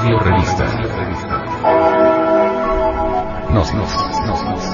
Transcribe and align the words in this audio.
Audio 0.00 0.18
Revista. 0.18 0.64
Nos, 3.52 3.74
nos, 3.74 3.94
nos, 4.26 4.44
nos. 4.44 4.64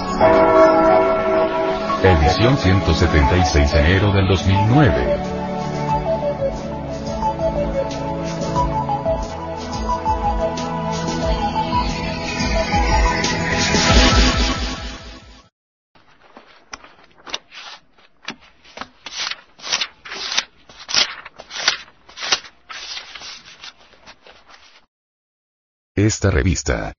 Edición 2.05 2.57
176 2.57 3.75
enero 3.75 4.13
del 4.13 4.29
2009. 4.29 5.36
Esta 26.07 26.31
revista 26.31 26.93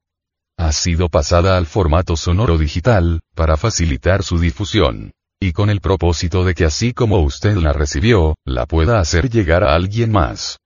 ha 0.58 0.72
sido 0.74 1.08
pasada 1.08 1.56
al 1.56 1.66
formato 1.66 2.18
sonoro 2.18 2.58
digital, 2.58 3.22
para 3.36 3.56
facilitar 3.56 4.22
su 4.22 4.38
difusión. 4.38 5.14
Y 5.40 5.54
con 5.54 5.70
el 5.70 5.80
propósito 5.80 6.44
de 6.44 6.54
que 6.54 6.66
así 6.66 6.92
como 6.92 7.22
usted 7.22 7.56
la 7.56 7.72
recibió, 7.72 8.36
la 8.44 8.66
pueda 8.66 9.00
hacer 9.00 9.30
llegar 9.30 9.64
a 9.64 9.76
alguien 9.76 10.12
más. 10.12 10.58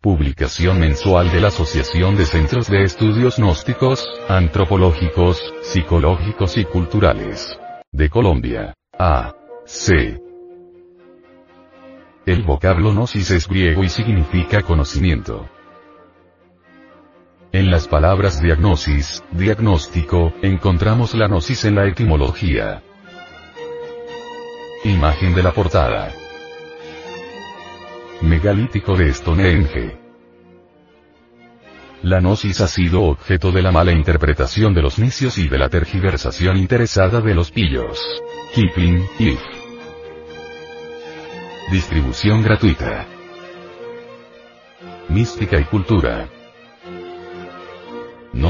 Publicación 0.00 0.80
mensual 0.80 1.30
de 1.30 1.42
la 1.42 1.48
Asociación 1.48 2.16
de 2.16 2.24
Centros 2.24 2.68
de 2.68 2.84
Estudios 2.84 3.36
Gnósticos, 3.36 4.08
Antropológicos, 4.30 5.42
Psicológicos 5.60 6.56
y 6.56 6.64
Culturales. 6.64 7.54
De 7.92 8.08
Colombia. 8.08 8.72
A. 8.98 9.34
C. 9.66 10.18
El 12.24 12.44
vocablo 12.44 12.92
gnosis 12.92 13.30
es 13.30 13.46
griego 13.46 13.84
y 13.84 13.90
significa 13.90 14.62
conocimiento. 14.62 15.50
En 17.54 17.70
las 17.70 17.86
palabras 17.86 18.40
diagnosis, 18.40 19.22
diagnóstico, 19.30 20.32
encontramos 20.40 21.14
la 21.14 21.28
gnosis 21.28 21.66
en 21.66 21.74
la 21.74 21.86
etimología. 21.86 22.82
Imagen 24.84 25.34
de 25.34 25.42
la 25.42 25.52
portada. 25.52 26.14
Megalítico 28.22 28.96
de 28.96 29.12
Stonehenge. 29.12 29.98
La 32.02 32.20
gnosis 32.20 32.62
ha 32.62 32.68
sido 32.68 33.02
objeto 33.02 33.52
de 33.52 33.60
la 33.60 33.70
mala 33.70 33.92
interpretación 33.92 34.72
de 34.72 34.80
los 34.80 34.98
necios 34.98 35.36
y 35.36 35.46
de 35.48 35.58
la 35.58 35.68
tergiversación 35.68 36.56
interesada 36.56 37.20
de 37.20 37.34
los 37.34 37.50
pillos. 37.50 38.00
Keeping, 38.54 39.04
if. 39.18 39.40
Distribución 41.70 42.42
gratuita. 42.42 43.06
Mística 45.10 45.60
y 45.60 45.64
cultura. 45.64 46.30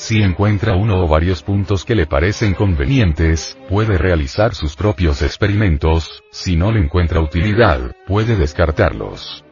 Si 0.00 0.22
encuentra 0.22 0.76
uno 0.76 1.04
o 1.04 1.06
varios 1.06 1.42
puntos 1.42 1.84
que 1.84 1.94
le 1.94 2.06
parecen 2.06 2.54
convenientes, 2.54 3.58
puede 3.68 3.98
realizar 3.98 4.54
sus 4.54 4.74
propios 4.74 5.20
experimentos, 5.20 6.24
si 6.32 6.56
no 6.56 6.72
le 6.72 6.80
encuentra 6.80 7.20
utilidad, 7.20 7.94
puede 8.06 8.34
descartarlos. 8.34 9.44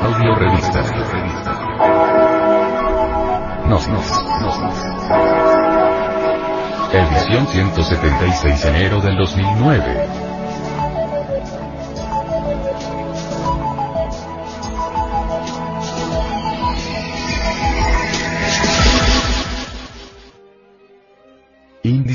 Audio 0.00 0.34
revista. 0.36 0.80
Nos, 3.66 3.88
nos, 3.88 4.12
nos. 4.42 4.60
Edición 6.94 7.48
176 7.48 8.64
enero 8.64 9.00
del 9.00 9.16
2009. 9.16 10.19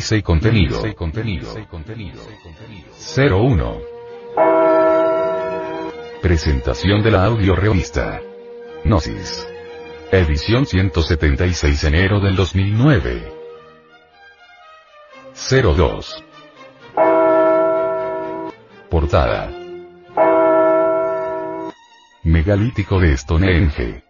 Índice 0.06 0.18
y 0.18 0.22
contenido. 0.22 0.84
01. 3.28 3.82
Presentación 6.22 7.02
de 7.02 7.10
la 7.10 7.26
audio 7.26 7.56
revista. 7.56 8.22
Gnosis. 8.84 9.48
Edición 10.12 10.68
176 10.68 11.84
enero 11.86 12.20
del 12.20 12.36
2009. 12.36 13.34
02. 15.34 16.24
Portada. 18.92 19.50
Megalítico 22.24 23.00
de 23.00 23.18
Stonehenge. 23.18 24.04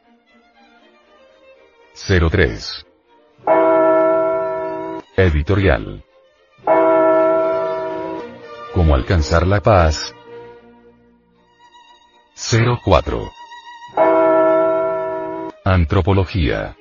03. 1.94 2.86
Editorial. 5.18 6.04
¿Cómo 8.74 8.96
alcanzar 8.96 9.48
la 9.48 9.62
paz? 9.62 10.14
04. 12.84 13.22
Antropología. 15.64 16.76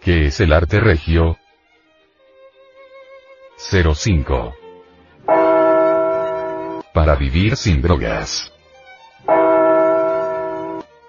¿Qué 0.00 0.28
es 0.28 0.40
el 0.40 0.54
arte 0.54 0.80
regio? 0.80 1.36
05. 3.58 4.54
Para 6.94 7.16
vivir 7.16 7.54
sin 7.56 7.82
drogas. 7.82 8.50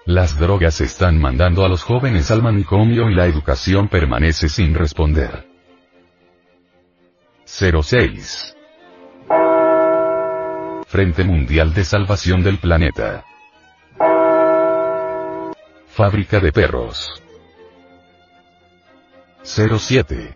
Las 0.08 0.38
drogas 0.38 0.80
están 0.80 1.20
mandando 1.20 1.66
a 1.66 1.68
los 1.68 1.82
jóvenes 1.82 2.30
al 2.30 2.42
manicomio 2.42 3.10
y 3.10 3.14
la 3.14 3.26
educación 3.26 3.88
permanece 3.88 4.48
sin 4.48 4.74
responder. 4.74 5.46
06. 7.44 8.56
Frente 10.86 11.24
Mundial 11.24 11.74
de 11.74 11.84
Salvación 11.84 12.42
del 12.42 12.56
Planeta. 12.56 13.22
Fábrica 15.88 16.40
de 16.40 16.52
perros. 16.52 17.22
07. 19.42 20.34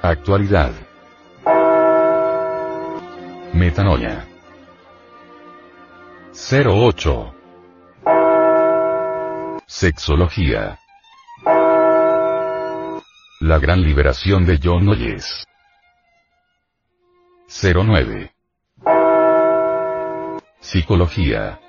Actualidad. 0.00 0.72
Metanoia. 3.52 4.33
08. 6.36 7.32
Sexología. 9.66 10.80
La 13.40 13.60
gran 13.60 13.80
liberación 13.82 14.44
de 14.44 14.58
John 14.60 14.84
Noyes. 14.84 15.46
09. 17.46 18.32
Psicología. 20.58 21.60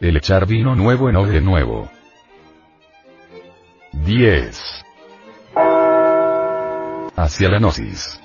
El 0.00 0.16
echar 0.16 0.46
vino 0.46 0.76
nuevo 0.76 1.10
en 1.10 1.16
de 1.32 1.40
nuevo. 1.40 1.90
10. 3.92 4.84
Hacia 7.16 7.48
la 7.48 7.58
gnosis. 7.58 8.23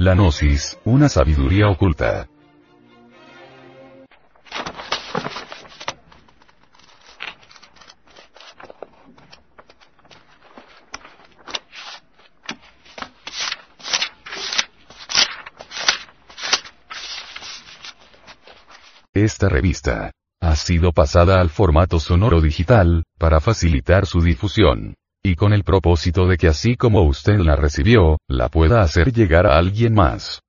La 0.00 0.14
gnosis, 0.14 0.78
una 0.84 1.08
sabiduría 1.08 1.68
oculta. 1.68 2.28
Esta 19.12 19.48
revista 19.48 20.12
ha 20.40 20.54
sido 20.54 20.92
pasada 20.92 21.40
al 21.40 21.50
formato 21.50 21.98
sonoro 21.98 22.40
digital, 22.40 23.02
para 23.18 23.40
facilitar 23.40 24.06
su 24.06 24.20
difusión. 24.20 24.94
Y 25.28 25.36
con 25.36 25.52
el 25.52 25.62
propósito 25.62 26.26
de 26.26 26.38
que 26.38 26.48
así 26.48 26.74
como 26.76 27.02
usted 27.02 27.38
la 27.40 27.54
recibió, 27.54 28.16
la 28.28 28.48
pueda 28.48 28.80
hacer 28.80 29.12
llegar 29.12 29.46
a 29.46 29.58
alguien 29.58 29.92
más. 29.92 30.40